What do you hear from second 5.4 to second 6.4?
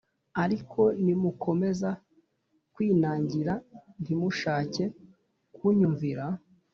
kunyumvira